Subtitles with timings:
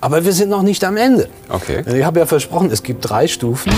[0.00, 1.28] Aber wir sind noch nicht am Ende.
[1.48, 1.82] Okay.
[1.86, 3.72] Ich habe ja versprochen, es gibt drei Stufen.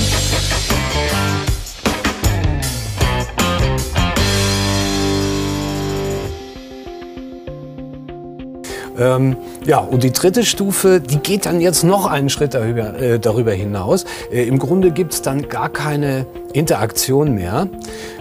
[8.98, 13.20] Ähm, ja, und die dritte Stufe, die geht dann jetzt noch einen Schritt darüber, äh,
[13.20, 14.04] darüber hinaus.
[14.32, 17.68] Äh, Im Grunde gibt es dann gar keine Interaktion mehr,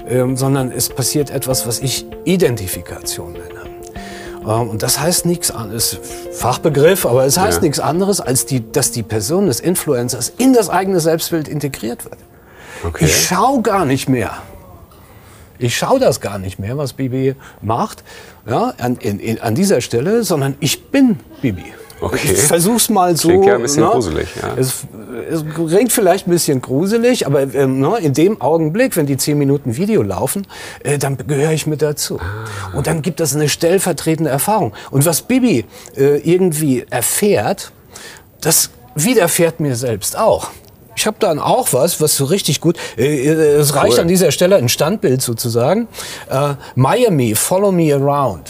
[0.07, 3.57] ähm, sondern es passiert etwas, was ich Identifikation nenne.
[4.48, 6.00] Ähm, und das heißt nichts anderes,
[6.32, 7.63] Fachbegriff, aber es heißt Ja.
[7.63, 12.17] nichts anderes, als die, dass die Person des Influencers in das eigene Selbstbild integriert wird.
[12.84, 13.05] Okay.
[13.05, 14.31] Ich schau gar nicht mehr.
[15.59, 18.03] Ich schaue das gar nicht mehr, was Bibi macht,
[18.48, 21.66] ja, an, in, in, an dieser Stelle, sondern ich bin Bibi.
[22.00, 22.32] Okay.
[22.34, 23.30] Ich versuch's mal so.
[23.30, 23.90] Klingt ja ein bisschen ne?
[23.90, 24.54] gruselig, ja.
[24.56, 24.84] Es,
[25.32, 29.38] es klingt vielleicht ein bisschen gruselig, aber ähm, ne, in dem Augenblick, wenn die 10
[29.38, 30.46] Minuten Video laufen,
[30.84, 32.20] äh, dann gehöre ich mit dazu.
[32.20, 32.78] Ah.
[32.78, 34.73] Und dann gibt es eine stellvertretende Erfahrung.
[34.92, 35.66] Und was Bibi
[35.96, 37.72] äh, irgendwie erfährt,
[38.42, 40.50] das widerfährt mir selbst auch.
[40.95, 42.78] Ich habe dann auch was, was so richtig gut.
[42.98, 44.02] äh, äh, Es reicht Cool.
[44.02, 45.88] an dieser Stelle ein Standbild sozusagen.
[46.30, 48.50] Äh, Miami, follow me around.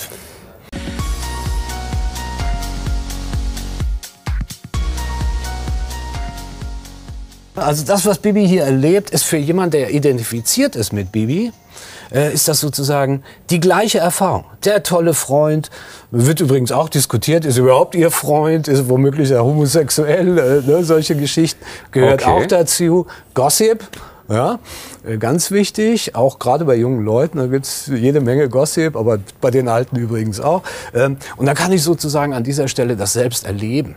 [7.58, 11.52] Also das, was Bibi hier erlebt, ist für jemanden, der identifiziert ist mit Bibi,
[12.14, 14.46] äh, ist das sozusagen die gleiche Erfahrung.
[14.64, 15.70] Der tolle Freund,
[16.12, 21.16] wird übrigens auch diskutiert, ist überhaupt ihr Freund, ist womöglich er homosexuell, äh, ne, solche
[21.16, 22.32] Geschichten gehört Okay.
[22.32, 23.08] auch dazu.
[23.34, 23.84] Gossip,
[24.30, 24.60] ja,
[25.08, 29.52] äh, ganz wichtig, auch gerade bei jungen Leuten, da gibt's jede Menge Gossip, aber bei
[29.52, 30.64] den Alten übrigens auch.
[30.94, 33.96] Ähm, und da kann ich sozusagen an dieser Stelle das selbst erleben.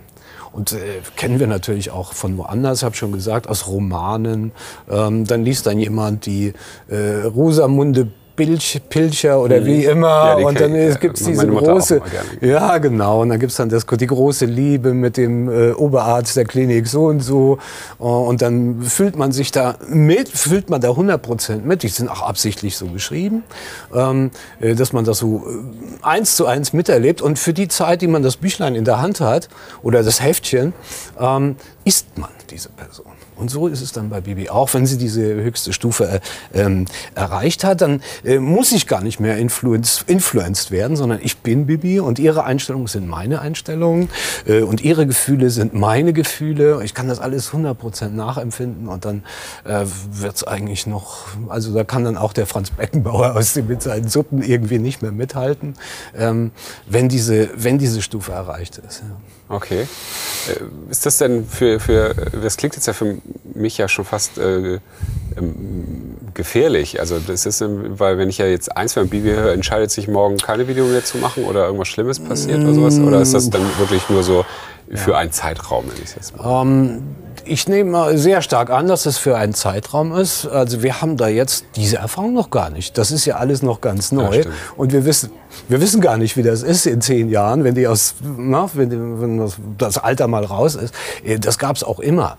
[0.53, 0.79] Und äh,
[1.17, 4.53] kennen wir natürlich auch von woanders, habe schon gesagt, aus Romanen.
[4.91, 6.53] Ähm, dann liest dann jemand die
[6.89, 10.37] äh, Rosamunde Pilch, Pilcher oder wie immer.
[10.37, 10.41] Mhm.
[10.41, 11.33] Ja, und dann ich, gibt es ja.
[11.33, 12.03] diese große.
[12.41, 13.23] Ja, genau.
[13.23, 16.87] Und dann gibt es dann das, die große Liebe mit dem äh, Oberarzt der Klinik
[16.87, 17.59] so und so.
[17.99, 21.83] Äh, und dann fühlt man sich da mit, fühlt man da 100 Prozent mit.
[21.83, 23.45] Die sind auch absichtlich so geschrieben,
[23.95, 24.31] ähm,
[24.61, 27.23] äh, dass man das so äh, eins zu eins miterlebt.
[27.23, 29.49] Und für die Zeit, die man das Büchlein in der Hand hat
[29.83, 30.73] oder das Heftchen,
[31.19, 33.07] ähm, ist man diese Person.
[33.41, 34.75] Und so ist es dann bei Bibi auch.
[34.75, 36.21] Wenn sie diese höchste Stufe
[36.53, 41.21] äh, ähm, erreicht hat, dann äh, muss ich gar nicht mehr influenz, influenced werden, sondern
[41.23, 44.09] ich bin Bibi und ihre Einstellungen sind meine Einstellungen
[44.47, 46.83] äh, und ihre Gefühle sind meine Gefühle.
[46.85, 49.25] Ich kann das alles 100% nachempfinden und dann
[49.65, 53.67] äh, wird es eigentlich noch, also da kann dann auch der Franz Beckenbauer aus dem
[53.67, 55.75] mit seinen Suppen irgendwie nicht mehr mithalten,
[56.17, 56.51] ähm,
[56.87, 59.01] wenn, diese, wenn diese Stufe erreicht ist.
[59.01, 59.17] Ja.
[59.51, 59.89] Okay.
[60.49, 63.19] Äh, Ist das denn für, für, das klingt jetzt ja für
[63.55, 64.79] mich ja schon fast äh,
[65.37, 67.01] ähm, gefährlich.
[67.01, 70.37] Also das ist, weil wenn ich ja jetzt eins beim Bibi höre, entscheidet sich morgen
[70.37, 72.99] keine Video mehr zu machen oder irgendwas Schlimmes passiert oder sowas?
[72.99, 74.45] Oder ist das dann wirklich nur so
[74.93, 76.63] für einen Zeitraum, wenn ich es jetzt mal?
[76.63, 77.03] Ähm,
[77.45, 80.47] ich nehme mal sehr stark an, dass es für einen Zeitraum ist.
[80.47, 82.99] Also wir haben da jetzt diese Erfahrung noch gar nicht.
[82.99, 84.41] Das ist ja alles noch ganz neu.
[84.41, 84.55] stimmt.
[84.77, 85.31] und wir wissen,
[85.69, 88.91] wir wissen gar nicht, wie das ist in zehn Jahren, wenn, die aus, na, wenn,
[88.91, 90.95] die, wenn das, das Alter mal raus ist.
[91.25, 92.37] Äh, Das gab es auch immer.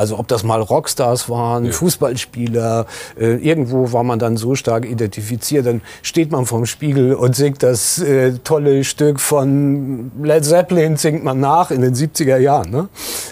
[0.00, 2.86] Also ob das mal Rockstars waren, Fußballspieler,
[3.20, 7.62] äh, irgendwo war man dann so stark identifiziert, dann steht man vorm Spiegel und singt
[7.62, 12.70] das äh, tolle Stück von Led Zeppelin, singt man nach in den 70er Jahren.
[12.70, 12.88] Ne?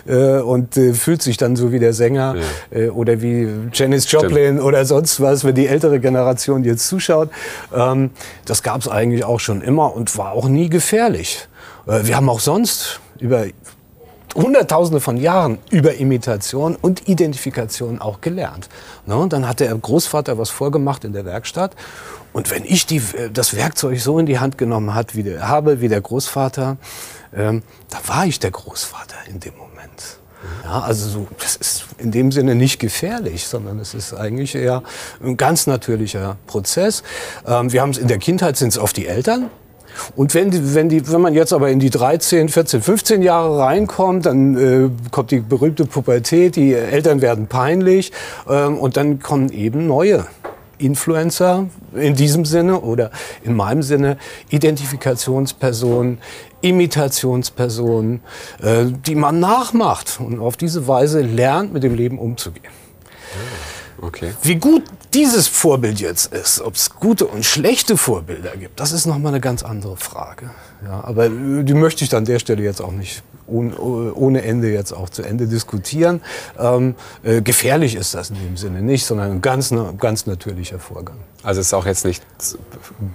[0.06, 2.36] Äh, und äh, fühlt sich dann so wie der Sänger
[2.70, 7.30] äh, oder wie Janis Joplin oder sonst was, wenn die ältere Generation jetzt zuschaut.
[7.74, 8.10] Ähm,
[8.44, 11.48] das gab es eigentlich auch schon immer und war auch nie gefährlich.
[11.86, 13.46] Äh, wir haben auch sonst über
[14.34, 18.68] Hunderttausende von Jahren über Imitation und Identifikation auch gelernt.
[19.06, 19.26] Ne?
[19.28, 21.74] Dann hat der Großvater was vorgemacht in der Werkstatt.
[22.32, 25.48] Und wenn ich die, äh, das Werkzeug so in die Hand genommen hat, wie der,
[25.48, 26.76] habe wie der Großvater,
[27.34, 30.18] ähm, da war ich der Großvater in dem Moment.
[30.64, 34.82] Ja, also so, das ist in dem Sinne nicht gefährlich, sondern es ist eigentlich eher
[35.22, 37.02] ein ganz natürlicher Prozess.
[37.46, 39.50] Ähm, wir haben es in der Kindheit sind es oft die Eltern,
[40.16, 43.59] und wenn, die, wenn, die, wenn man jetzt aber in die 13, 14, 15 Jahre
[43.59, 48.12] reinkommt, dann äh, kommt die berühmte Pubertät, die Eltern werden peinlich
[48.49, 50.26] ähm, und dann kommen eben neue
[50.78, 53.11] Influencer in diesem Sinne oder
[53.43, 54.17] in meinem Sinne
[54.50, 56.19] Identifikationspersonen,
[56.61, 58.20] Imitationspersonen,
[58.62, 62.72] äh, die man nachmacht und auf diese Weise lernt, mit dem Leben umzugehen.
[64.00, 64.32] Okay.
[64.42, 64.82] Wie gut
[65.14, 69.40] dieses Vorbild jetzt ist, ob es gute und schlechte Vorbilder gibt, das ist nochmal eine
[69.40, 70.50] ganz andere Frage.
[70.84, 74.70] Ja, aber äh, die möchte ich an der Stelle jetzt auch nicht ohne, ohne Ende
[74.70, 76.20] jetzt auch zu Ende diskutieren.
[76.58, 81.16] Ähm, äh, gefährlich ist das in dem Sinne nicht, sondern ein ganz, ganz natürlicher Vorgang.
[81.42, 82.58] Also es ist auch jetzt nichts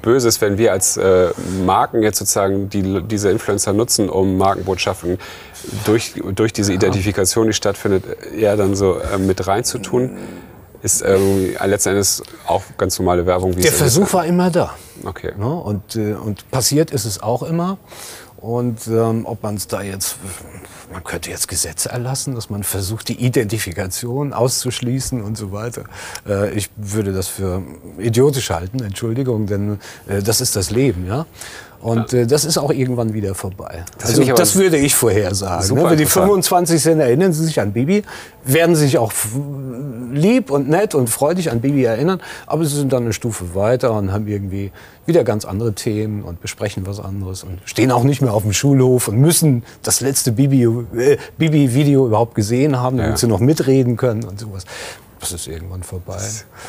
[0.01, 1.29] Böses, wenn wir als äh,
[1.65, 5.19] Marken jetzt sozusagen die, diese Influencer nutzen, um Markenbotschaften
[5.85, 8.03] durch, durch diese Identifikation, die stattfindet,
[8.33, 10.17] eher dann so äh, mit reinzutun.
[10.83, 13.55] Ist irgendwie letzten Endes auch ganz normale Werbung.
[13.55, 14.13] Wie Der Versuch ist.
[14.13, 14.75] war immer da.
[15.05, 15.33] Okay.
[15.37, 15.49] Ne?
[15.49, 17.77] Und, äh, und passiert ist es auch immer.
[18.43, 20.17] Und ähm, ob man es da jetzt,
[20.91, 25.85] man könnte jetzt Gesetze erlassen, dass man versucht, die Identifikation auszuschließen und so weiter.
[26.27, 27.63] Äh, ich würde das für
[27.97, 31.25] idiotisch halten, Entschuldigung, denn äh, das ist das Leben, ja.
[31.83, 33.83] Und äh, das ist auch irgendwann wieder vorbei.
[33.97, 35.75] Das also das würde ich vorhersagen.
[35.75, 35.83] Ne?
[35.83, 36.27] Wenn die interessant.
[36.27, 38.03] 25 sind, erinnern Sie sich an Bibi,
[38.45, 39.11] werden sich auch
[40.11, 43.91] lieb und nett und freudig an Bibi erinnern, aber sie sind dann eine Stufe weiter
[43.93, 44.71] und haben irgendwie
[45.05, 48.53] wieder ganz andere Themen und besprechen was anderes und stehen auch nicht mehr auf dem
[48.53, 53.17] Schulhof und müssen das letzte Bibi, äh, Bibi-Video überhaupt gesehen haben, damit Ja.
[53.17, 54.63] sie noch mitreden können und sowas.
[55.19, 56.19] Das ist irgendwann vorbei.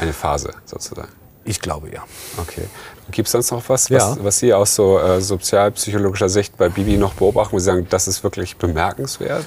[0.01, 1.09] Eine Phase sozusagen.
[1.45, 2.03] Ich glaube ja.
[2.39, 2.63] Okay.
[3.11, 4.17] Gibt es sonst noch was, was, Ja.
[4.21, 8.09] was Sie aus so äh, sozialpsychologischer Sicht bei Bibi noch beobachten, wo Sie sagen, das
[8.09, 9.45] ist wirklich bemerkenswert?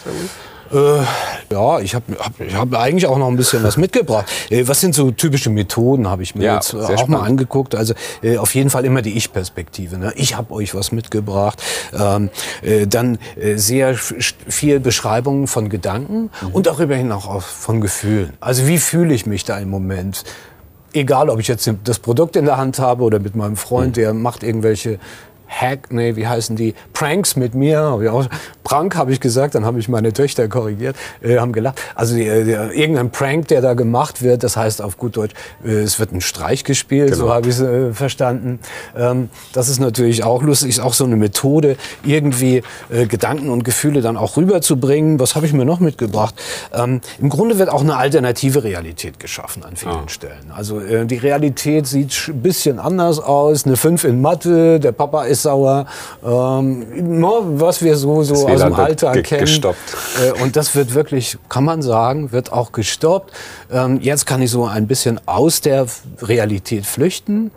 [0.71, 0.75] Äh,
[1.51, 4.25] ja, ich habe hab, ich hab eigentlich auch noch ein bisschen was mitgebracht.
[4.49, 7.21] Äh, was sind so typische Methoden, habe ich mir Ja, jetzt äh, auch mal spannend.
[7.23, 7.73] angeguckt.
[7.73, 9.97] Also äh, auf jeden Fall immer die Ich-Perspektive.
[9.97, 10.11] Ne?
[10.17, 11.63] Ich habe euch was mitgebracht.
[11.97, 12.29] Ähm,
[12.61, 16.47] äh, dann äh, sehr viel Beschreibungen von Gedanken Mhm.
[16.51, 18.33] und darüber hinaus auch von Gefühlen.
[18.41, 20.25] Also wie fühle ich mich da im Moment?
[20.93, 24.01] Egal, ob ich jetzt das Produkt in der Hand habe oder mit meinem Freund, Mhm.
[24.01, 24.99] der macht irgendwelche
[25.47, 26.73] Hack, nee, wie heißen die?
[26.93, 27.79] Pranks mit mir.
[27.79, 28.25] Hab ich auch,
[28.63, 31.79] Prank habe ich gesagt, dann habe ich meine Töchter korrigiert, äh, haben gelacht.
[31.95, 35.33] Also die, äh, der, irgendein Prank, der da gemacht wird, das heißt auf gut Deutsch,
[35.65, 37.33] äh, es wird ein Streich gespielt, so Genau.
[37.35, 38.59] habe ich es äh, verstanden.
[38.97, 43.63] Ähm, das ist natürlich auch lustig, ist auch so eine Methode, irgendwie äh, Gedanken und
[43.63, 45.19] Gefühle dann auch rüberzubringen.
[45.19, 46.35] Was habe ich mir noch mitgebracht?
[46.73, 50.03] Ähm, Im Grunde wird auch eine alternative Realität geschaffen an vielen Ah.
[50.09, 50.51] Stellen.
[50.53, 53.65] Also äh, die Realität sieht ein bisschen anders aus.
[53.65, 55.85] Eine 5 in Mathe, der Papa ist sauer.
[56.25, 56.85] Ähm,
[57.59, 59.41] was wir so, so aus dem Alltag kennen.
[59.41, 59.77] gestoppt.
[60.21, 63.31] Äh, und das wird wirklich, kann man sagen, wird auch gestoppt.
[63.71, 65.85] Ähm, jetzt kann ich so ein bisschen aus der
[66.21, 67.51] Realität flüchten.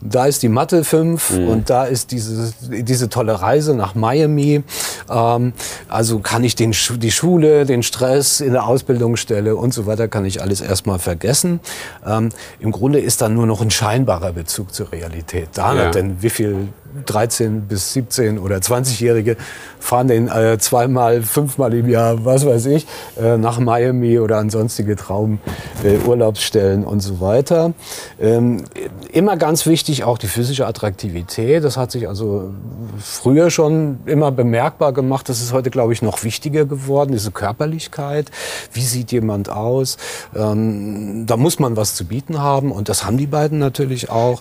[0.00, 1.48] Da ist die Mathe 5 Mhm.
[1.48, 4.62] und da ist diese, diese tolle Reise nach Miami.
[5.10, 5.52] Ähm,
[5.88, 10.26] also kann ich den, die Schule, den Stress in der Ausbildungsstelle und so weiter, kann
[10.26, 11.60] ich alles erstmal vergessen.
[12.06, 12.28] Ähm,
[12.60, 15.74] Im Grunde ist dann nur noch ein scheinbarer Bezug zur Realität da.
[15.74, 15.90] Ja.
[15.90, 16.68] Denn wie viel
[17.06, 19.36] 13 bis 17 oder 20-Jährige
[19.84, 22.86] fahren den äh, zweimal, fünfmal im Jahr, was weiß ich,
[23.20, 27.74] äh, nach Miami oder an sonstige Traumurlaubsstellen äh, und so weiter.
[28.18, 28.64] Ähm,
[29.12, 31.62] immer ganz wichtig auch die physische Attraktivität.
[31.64, 32.54] Das hat sich also
[32.98, 35.28] früher schon immer bemerkbar gemacht.
[35.28, 38.30] Das ist heute, glaube ich, noch wichtiger geworden, diese Körperlichkeit.
[38.72, 39.98] Wie sieht jemand aus?
[40.34, 44.40] Ähm, da muss man was zu bieten haben und das haben die beiden natürlich auch.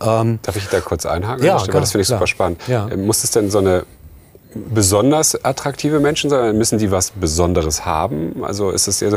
[0.00, 1.44] Ähm, Darf ich da kurz einhaken?
[1.44, 2.18] Ja, das finde ich klar.
[2.18, 2.60] super spannend.
[2.66, 2.88] Ja.
[2.90, 3.84] Ähm, Muss es denn so eine
[4.54, 6.58] besonders attraktive Menschen sein?
[6.58, 8.44] Müssen die was Besonderes haben?
[8.44, 9.16] Also ist es eher so,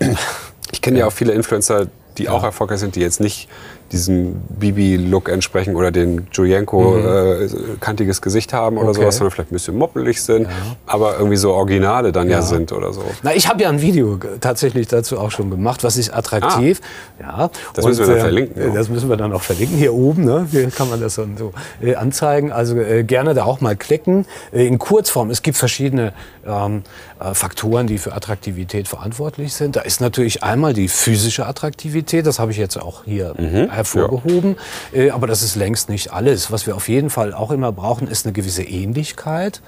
[0.72, 1.88] ich kenne ja auch viele Influencer,
[2.18, 3.48] die auch erfolgreich sind, die jetzt nicht
[3.92, 7.48] diesem Bibi-Look entsprechen oder den Julienko äh,
[7.80, 8.90] kantiges Gesicht haben oder Mhm.
[8.90, 9.00] Okay.
[9.02, 10.48] sowas, sondern vielleicht ein bisschen moppelig sind,
[10.86, 12.42] aber irgendwie so Originale dann ja, Ja.
[12.42, 13.04] sind oder so.
[13.22, 15.84] Na, ich habe ja ein Video tatsächlich dazu auch schon gemacht.
[15.84, 16.80] Was ist attraktiv?
[17.20, 17.28] Ja.
[17.34, 17.50] Ah.
[17.74, 18.74] Das müssen wir dann verlinken, äh, ja.
[18.74, 20.24] Das müssen wir dann auch verlinken hier oben.
[20.24, 20.46] Ne?
[20.50, 21.52] Hier kann man das dann so
[21.82, 22.50] äh, anzeigen.
[22.52, 24.24] Also äh, gerne da auch mal klicken.
[24.52, 25.30] Äh, in Kurzform.
[25.30, 26.12] Es gibt verschiedene
[26.46, 26.82] ähm,
[27.20, 29.76] äh, Faktoren, die für Attraktivität verantwortlich sind.
[29.76, 32.03] Da ist natürlich einmal die physische Attraktivität.
[32.12, 33.70] Das habe ich jetzt auch hier Mhm.
[33.70, 34.56] hervorgehoben.
[34.92, 36.50] Äh, aber das ist längst nicht alles.
[36.52, 39.60] Was wir auf jeden Fall auch immer brauchen, ist eine gewisse Ähnlichkeit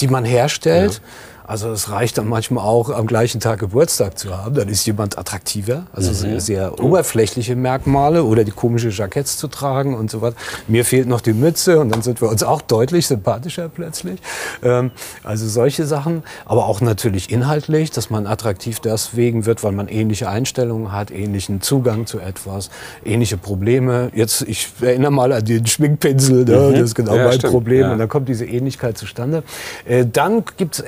[0.00, 1.00] die man herstellt.
[1.46, 4.54] Also es reicht dann manchmal auch, am gleichen Tag Geburtstag zu haben.
[4.56, 5.86] Dann ist jemand attraktiver.
[5.92, 10.36] Also sehr, sehr oberflächliche Merkmale oder die komische Jacketts zu tragen und so weiter.
[10.66, 14.20] Mir fehlt noch die Mütze und dann sind wir uns auch deutlich sympathischer plötzlich.
[14.62, 14.90] Ähm,
[15.22, 16.24] also solche Sachen.
[16.44, 21.60] Aber auch natürlich inhaltlich, dass man attraktiv deswegen wird, weil man ähnliche Einstellungen hat, ähnlichen
[21.60, 22.70] Zugang zu etwas,
[23.04, 24.10] ähnliche Probleme.
[24.14, 26.72] Jetzt, ich erinnere mal an den Schminkpinsel, ne?
[26.72, 27.52] das ist genau Ja, mein stimmt.
[27.52, 27.80] Problem.
[27.82, 27.92] Ja.
[27.92, 29.44] Und dann kommt diese Ähnlichkeit zustande.
[29.84, 30.84] Äh, dann gibt es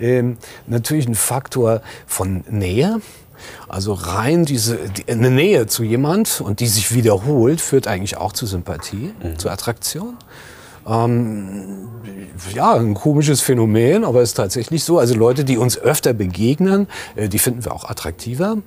[0.00, 3.00] ähm, natürlich einen Faktor von Nähe.
[3.68, 8.32] Also rein diese die, eine Nähe zu jemand und die sich wiederholt, führt eigentlich auch
[8.32, 10.16] zu Sympathie, zu Attraktion.
[10.88, 11.88] Ähm,
[12.54, 14.98] ja, ein komisches Phänomen, aber es ist tatsächlich so.
[14.98, 18.58] Also Leute, die uns öfter begegnen, äh, die finden wir auch attraktiver.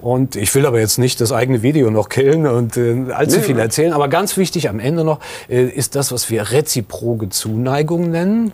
[0.00, 3.58] Und ich will aber jetzt nicht das eigene Video noch killen und äh, allzu viel
[3.58, 3.92] erzählen.
[3.92, 5.18] Aber ganz wichtig am Ende noch
[5.48, 8.52] äh, ist das, was wir reziproge Zuneigung nennen.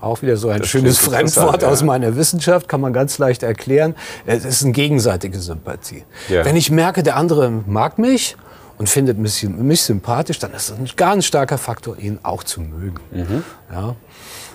[0.00, 1.68] Auch wieder so ein Das schönes Fremdwort ja.
[1.68, 3.94] aus meiner Wissenschaft, kann man ganz leicht erklären.
[4.26, 6.04] Es ist eine gegenseitige Sympathie.
[6.28, 6.44] Ja.
[6.44, 8.36] Wenn ich merke, der andere mag mich
[8.78, 12.60] und findet mich, mich sympathisch, dann ist es ein ganz starker Faktor, ihn auch zu
[12.60, 13.00] mögen.
[13.10, 13.44] Mhm.
[13.72, 13.96] Ja.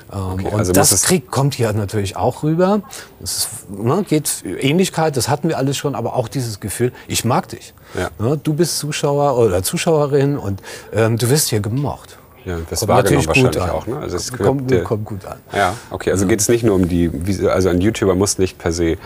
[0.10, 2.82] Okay, und also das Krieg kommt hier natürlich auch rüber.
[3.24, 7.26] Es ist, ne, geht Ähnlichkeit, das hatten wir alles schon, aber auch dieses Gefühl, ich
[7.26, 7.74] mag dich.
[7.98, 8.10] Ja.
[8.20, 10.62] Ne, du bist Zuschauer oder Zuschauerin und
[10.94, 12.20] ähm, du wirst hier gemocht.
[12.46, 13.88] Ja, das kommt wahrgenommen wahrscheinlich auch.
[13.88, 13.98] Ne?
[13.98, 15.38] Also es kommt, der, kommt, gut an.
[15.54, 16.12] Ja, okay.
[16.12, 16.30] Also ja.
[16.30, 17.10] geht es nicht nur um die,
[17.48, 18.98] also ein YouTuber muss nicht per se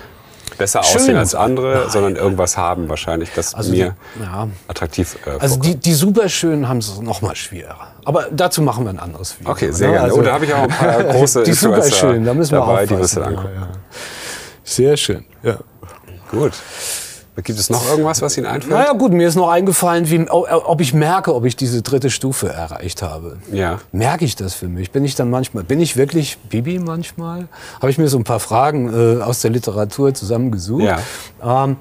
[0.57, 1.01] besser Schön.
[1.01, 1.89] aussehen als andere, Nein.
[1.89, 4.47] sondern irgendwas haben wahrscheinlich, das also mir die, ja.
[4.67, 7.87] attraktiv äh, Also die, die Superschönen haben es noch mal schwerer.
[8.05, 9.51] Aber dazu machen wir ein anderes Video.
[9.51, 9.93] Okay, sehr ne?
[9.93, 10.05] gerne.
[10.07, 12.83] Also, oh, da habe ich auch ein paar große Die Superschönen, da müssen wir dabei,
[12.83, 12.95] aufpassen.
[12.95, 13.49] die müssen angucken.
[13.55, 13.67] Ja,
[14.63, 15.57] Sehr schön, ja.
[16.31, 16.53] Gut.
[17.43, 18.73] Gibt es noch irgendwas, was Ihnen einfällt?
[18.73, 22.49] Naja gut, mir ist noch eingefallen, wie, ob ich merke, ob ich diese dritte Stufe
[22.49, 23.37] erreicht habe.
[23.51, 23.79] Ja.
[23.91, 24.91] Merke ich das für mich?
[24.91, 27.47] Bin ich dann manchmal, bin ich wirklich Bibi manchmal?
[27.75, 30.83] Habe ich mir so ein paar Fragen äh, aus der Literatur zusammengesucht.
[30.83, 30.99] Ja.
[31.43, 31.77] Ähm,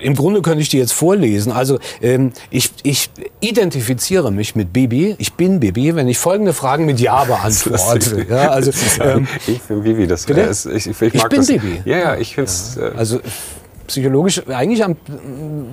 [0.00, 1.52] im Grunde könnte ich die jetzt vorlesen.
[1.52, 5.16] Also ähm, ich, ich identifiziere mich mit Bibi.
[5.18, 8.26] Ich bin Bibi, wenn ich folgende Fragen mit Ja beantworte.
[8.28, 10.06] ja, also, ähm, ich bin Bibi.
[10.06, 11.46] Das, äh, ich, ich, ich, ich bin das.
[11.46, 11.82] Bibi.
[11.84, 12.76] Ja, ja, ich finde es.
[12.76, 12.88] Ja.
[12.88, 13.20] Äh, also
[13.88, 14.96] psychologisch eigentlich am,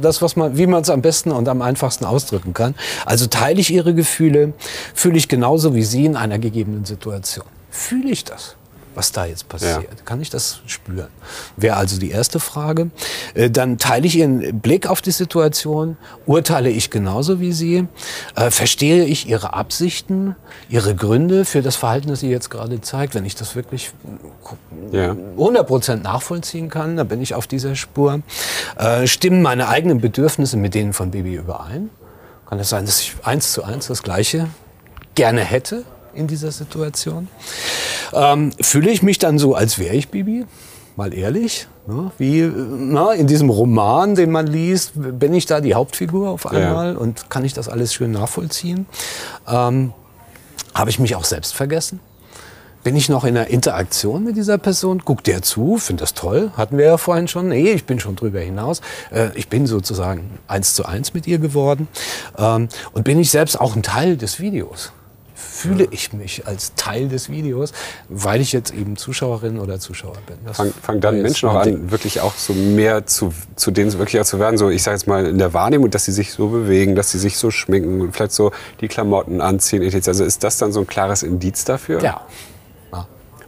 [0.01, 2.73] das, was man, wie man es am besten und am einfachsten ausdrücken kann.
[3.05, 4.53] Also teile ich ihre Gefühle,
[4.93, 7.45] fühle ich genauso wie sie in einer gegebenen Situation.
[7.69, 8.55] Fühle ich das?
[8.95, 9.83] Was da jetzt passiert.
[9.83, 10.03] Ja.
[10.05, 11.09] Kann ich das spüren?
[11.57, 12.89] Wäre also die erste Frage.
[13.33, 17.87] Äh, dann teile ich Ihren Blick auf die Situation, urteile ich genauso wie Sie,
[18.35, 20.35] äh, verstehe ich Ihre Absichten,
[20.69, 23.15] Ihre Gründe für das Verhalten, das Sie jetzt gerade zeigt.
[23.15, 23.91] Wenn ich das wirklich
[24.91, 25.15] ja.
[25.37, 28.21] 100% nachvollziehen kann, dann bin ich auf dieser Spur.
[28.77, 31.89] Äh, stimmen meine eigenen Bedürfnisse mit denen von Baby überein?
[32.47, 34.47] Kann es sein, dass ich eins zu eins das Gleiche
[35.15, 35.83] gerne hätte
[36.13, 37.27] in dieser Situation?
[38.15, 40.45] Ähm, fühle ich mich dann so, als wäre ich Bibi?
[40.95, 42.11] Mal ehrlich, ne?
[42.17, 46.93] wie na, in diesem Roman, den man liest, bin ich da die Hauptfigur auf einmal
[46.93, 46.97] ja.
[46.97, 48.85] und kann ich das alles schön nachvollziehen?
[49.45, 49.91] Ähm,
[50.73, 51.99] Habe ich mich auch selbst vergessen?
[52.85, 54.99] Bin ich noch in einer Interaktion mit dieser Person?
[55.03, 55.77] Guckt der zu?
[55.77, 56.51] Finde das toll?
[56.55, 57.49] Hatten wir ja vorhin schon.
[57.49, 58.79] Nee, ich bin schon drüber hinaus.
[59.11, 61.87] Äh, ich bin sozusagen eins zu eins mit ihr geworden.
[62.37, 64.93] Ähm, und bin ich selbst auch ein Teil des Videos?
[65.55, 67.71] Fühle ich mich als Teil des Videos,
[68.09, 70.37] weil ich jetzt eben Zuschauerin oder Zuschauer bin.
[70.45, 74.19] Das fang, fang dann Menschen auch an, wirklich auch so mehr zu, zu denen wirklich
[74.19, 76.49] auch zu werden, so ich sage jetzt mal in der Wahrnehmung, dass sie sich so
[76.49, 80.09] bewegen, dass sie sich so schminken und vielleicht so die Klamotten anziehen, etc.
[80.09, 82.01] Also ist das dann so ein klares Indiz dafür?
[82.01, 82.21] Ja,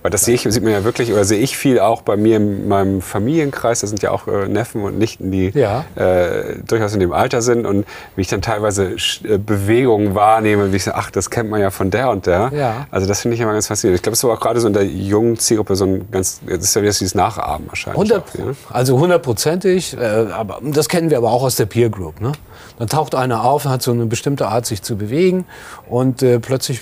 [0.07, 2.37] weil das sehe ich, sieht man ja wirklich, oder sehe ich viel auch bei mir
[2.37, 5.83] in meinem Familienkreis, da sind ja auch äh, Neffen und Nichten, die ja.
[5.95, 7.85] äh, durchaus in dem Alter sind und
[8.15, 8.95] wie ich dann teilweise
[9.25, 12.51] äh, Bewegungen wahrnehme, wie ich sage, ach, das kennt man ja von der und der.
[12.55, 12.87] Ja.
[12.89, 13.97] Also das finde ich immer ganz faszinierend.
[13.97, 16.59] Ich glaube, es ist auch gerade so in der jungen Zielgruppe so ein ganz, das
[16.59, 18.09] ist ja wieder dieses Nachahmen wahrscheinlich.
[18.09, 18.45] 100, auch, ja?
[18.71, 22.21] Also hundertprozentig, äh, aber das kennen wir aber auch aus der Peer Group.
[22.21, 22.31] Ne?
[22.79, 25.45] Dann taucht einer auf, hat so eine bestimmte Art, sich zu bewegen
[25.89, 26.81] und plötzlich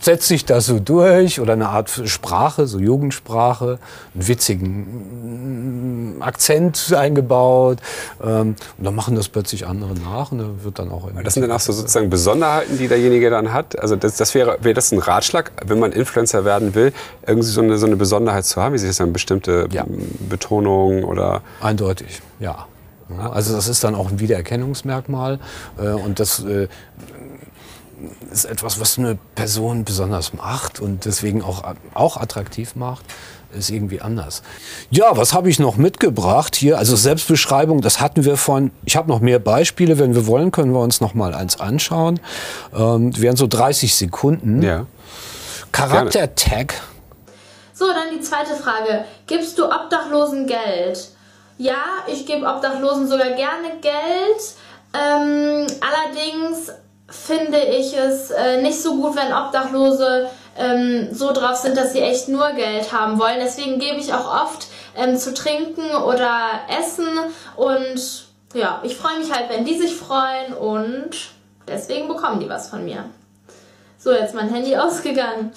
[0.00, 3.78] setzt sich das so durch oder eine Art Sprache, so Jugendsprache,
[4.14, 7.78] einen witzigen Akzent eingebaut.
[8.22, 11.42] Ähm, und dann machen das plötzlich andere nach und dann wird dann auch Das sind
[11.42, 13.78] dann auch so sozusagen Besonderheiten, die derjenige dann hat.
[13.78, 16.92] Also das, das wäre, wäre das ein Ratschlag, wenn man Influencer werden will,
[17.26, 19.84] irgendwie so eine, so eine Besonderheit zu haben, wie sich das dann bestimmte ja.
[20.28, 21.42] Betonung oder?
[21.60, 22.66] Eindeutig, ja.
[23.32, 25.38] Also das ist dann auch ein Wiedererkennungsmerkmal
[25.78, 26.68] äh, und das äh,
[28.30, 31.62] ist etwas, was eine Person besonders macht und deswegen auch,
[31.94, 33.04] auch attraktiv macht,
[33.56, 34.42] ist irgendwie anders.
[34.90, 36.78] Ja, was habe ich noch mitgebracht hier?
[36.78, 38.70] Also Selbstbeschreibung, das hatten wir von.
[38.84, 39.98] Ich habe noch mehr Beispiele.
[39.98, 42.20] Wenn wir wollen, können wir uns noch mal eins anschauen.
[42.74, 44.62] Ähm, wären so 30 Sekunden.
[44.62, 44.86] Ja.
[45.72, 46.74] Charakter-Tag.
[47.72, 49.04] So, dann die zweite Frage.
[49.26, 51.08] Gibst du Obdachlosen Geld?
[51.58, 54.54] Ja, ich gebe Obdachlosen sogar gerne Geld.
[54.94, 56.70] Ähm, allerdings
[57.14, 60.28] finde ich es äh, nicht so gut, wenn Obdachlose
[60.58, 63.38] ähm, so drauf sind, dass sie echt nur Geld haben wollen.
[63.40, 64.66] Deswegen gebe ich auch oft
[64.96, 67.06] ähm, zu trinken oder essen
[67.56, 71.10] und ja, ich freue mich halt, wenn die sich freuen und
[71.66, 73.04] deswegen bekommen die was von mir.
[73.98, 75.52] So, jetzt mein Handy ausgegangen.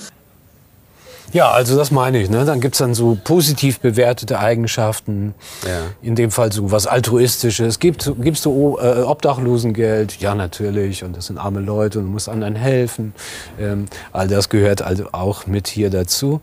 [1.33, 2.29] Ja, also das meine ich.
[2.29, 2.45] Ne?
[2.45, 5.33] Dann gibt's dann so positiv bewertete Eigenschaften.
[5.65, 5.79] Ja.
[6.01, 7.79] In dem Fall so was Altruistisches.
[7.79, 10.19] Gibt, gibst du äh, Obdachlosengeld?
[10.19, 11.03] Ja, natürlich.
[11.03, 13.13] Und das sind arme Leute und du musst anderen helfen.
[13.59, 16.39] Ähm, all das gehört also auch mit hier dazu.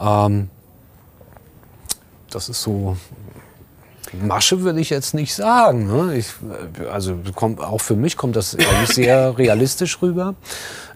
[0.00, 0.50] Ähm,
[2.30, 2.96] das ist so
[4.12, 5.86] Masche würde ich jetzt nicht sagen.
[5.86, 6.16] Ne?
[6.16, 6.28] Ich,
[6.92, 10.34] also kommt, auch für mich kommt das eigentlich sehr realistisch rüber.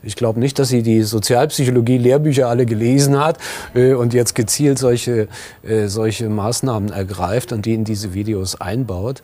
[0.03, 3.39] Ich glaube nicht, dass sie die Sozialpsychologie-Lehrbücher alle gelesen hat
[3.75, 5.29] äh, und jetzt gezielt solche,
[5.63, 9.23] äh, solche Maßnahmen ergreift und die in diese Videos einbaut.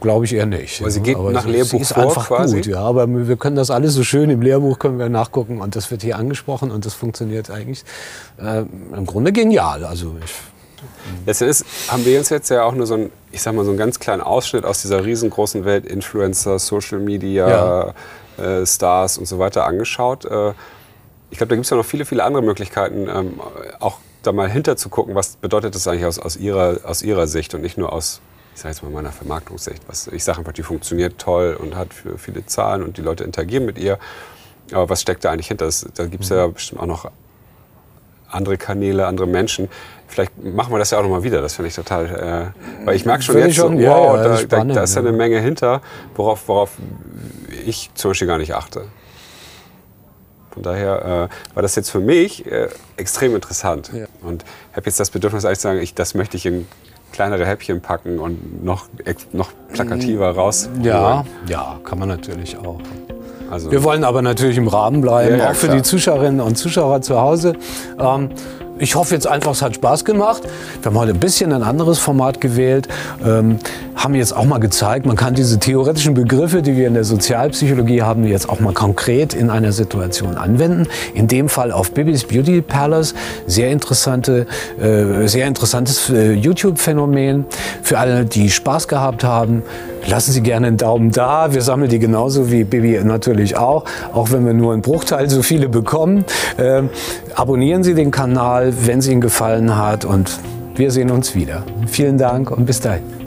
[0.00, 0.80] Glaube ich eher nicht.
[0.80, 2.56] Aber sie geht aber nach sie, Lehrbuch sie ist vor einfach quasi?
[2.56, 2.80] gut, ja.
[2.80, 6.02] Aber wir können das alles so schön im Lehrbuch können wir nachgucken und das wird
[6.02, 7.84] hier angesprochen und das funktioniert eigentlich
[8.38, 8.64] äh,
[8.96, 9.84] im Grunde genial.
[9.84, 10.32] Also ich,
[11.26, 13.70] Letzten Endes haben wir uns jetzt ja auch nur so einen, ich sag mal, so
[13.70, 17.94] einen ganz kleinen Ausschnitt aus dieser riesengroßen Welt Influencer, Social Media,
[18.38, 20.24] äh, Stars und so weiter angeschaut.
[20.24, 20.52] Äh,
[21.30, 23.40] ich glaube, da gibt es ja noch viele, viele andere Möglichkeiten, ähm,
[23.80, 27.26] auch da mal hinter zu gucken, was bedeutet das eigentlich aus, aus, ihrer, aus ihrer
[27.26, 28.20] Sicht und nicht nur aus,
[28.54, 29.82] ich sage jetzt mal, meiner Vermarktungssicht.
[29.86, 33.24] Was, ich sage einfach, die funktioniert toll und hat für viele Zahlen und die Leute
[33.24, 33.98] interagieren mit ihr.
[34.72, 35.66] Aber was steckt da eigentlich hinter?
[35.66, 37.10] Das, da gibt es ja bestimmt auch noch
[38.32, 39.68] andere Kanäle, andere Menschen.
[40.08, 41.40] Vielleicht machen wir das ja auch nochmal wieder.
[41.40, 42.52] Das finde ich total.
[42.84, 44.82] Äh, weil ich merke schon jetzt, schon, so, wow, ja, da, ist da, spannend, da
[44.82, 45.80] ist ja eine Menge hinter,
[46.14, 46.72] worauf, worauf
[47.66, 48.84] ich zum Beispiel gar nicht achte.
[50.50, 53.90] Von daher äh, war das jetzt für mich äh, extrem interessant.
[53.94, 54.04] Ja.
[54.20, 56.66] Und habe jetzt das Bedürfnis, eigentlich zu sagen, ich, das möchte ich in
[57.12, 58.86] kleinere Häppchen packen und noch,
[59.32, 60.68] noch plakativer raus.
[60.82, 62.80] ja, ja, kann man natürlich auch.
[63.52, 65.76] Also, Wir wollen aber natürlich im Rahmen bleiben, Ja, ja, auch für klar.
[65.76, 67.52] die Zuschauerinnen und Zuschauer zu Hause.
[68.00, 68.30] Ähm,
[68.78, 70.42] ich hoffe jetzt einfach, es hat Spaß gemacht.
[70.80, 72.88] Wir haben heute ein bisschen ein anderes Format gewählt,
[73.22, 73.58] ähm,
[74.02, 78.02] haben jetzt auch mal gezeigt, man kann diese theoretischen Begriffe, die wir in der Sozialpsychologie
[78.02, 80.88] haben, jetzt auch mal konkret in einer Situation anwenden.
[81.14, 83.14] In dem Fall auf Bibis Beauty Palace.
[83.46, 84.46] Sehr interessante,
[84.80, 87.46] äh, sehr interessantes äh, YouTube-Phänomen.
[87.82, 89.62] Für alle, die Spaß gehabt haben,
[90.06, 91.54] lassen Sie gerne einen Daumen da.
[91.54, 95.42] Wir sammeln die genauso wie Bibi natürlich auch, auch wenn wir nur einen Bruchteil so
[95.42, 96.24] viele bekommen.
[96.58, 96.90] Ähm,
[97.36, 100.40] abonnieren Sie den Kanal, wenn es Ihnen gefallen hat und
[100.74, 101.62] wir sehen uns wieder.
[101.86, 103.21] Vielen Dank und bis dahin.